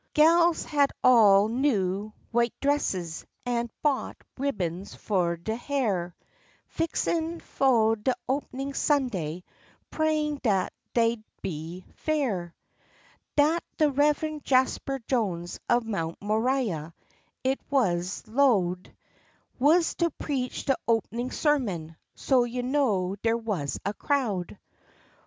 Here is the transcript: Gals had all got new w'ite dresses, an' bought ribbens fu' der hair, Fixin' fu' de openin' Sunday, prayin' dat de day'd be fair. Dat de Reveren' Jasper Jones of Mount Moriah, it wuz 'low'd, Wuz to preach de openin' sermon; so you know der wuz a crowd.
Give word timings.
Gals 0.15 0.63
had 0.63 0.89
all 1.03 1.47
got 1.47 1.57
new 1.57 2.11
w'ite 2.33 2.59
dresses, 2.59 3.23
an' 3.45 3.69
bought 3.83 4.17
ribbens 4.35 4.95
fu' 4.95 5.37
der 5.37 5.53
hair, 5.53 6.15
Fixin' 6.65 7.39
fu' 7.39 7.95
de 7.95 8.15
openin' 8.27 8.73
Sunday, 8.73 9.43
prayin' 9.91 10.39
dat 10.41 10.73
de 10.95 11.17
day'd 11.17 11.23
be 11.43 11.85
fair. 11.97 12.55
Dat 13.35 13.63
de 13.77 13.91
Reveren' 13.91 14.41
Jasper 14.41 14.97
Jones 15.07 15.59
of 15.69 15.85
Mount 15.85 16.17
Moriah, 16.19 16.95
it 17.43 17.59
wuz 17.69 18.23
'low'd, 18.25 18.91
Wuz 19.59 19.93
to 19.97 20.09
preach 20.09 20.65
de 20.65 20.75
openin' 20.87 21.29
sermon; 21.29 21.95
so 22.15 22.43
you 22.43 22.63
know 22.63 23.15
der 23.21 23.37
wuz 23.37 23.77
a 23.85 23.93
crowd. 23.93 24.57